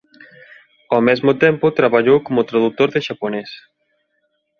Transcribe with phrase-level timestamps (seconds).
[0.97, 3.51] Ó mesmo tempo traballou coma tradutor de xaponés.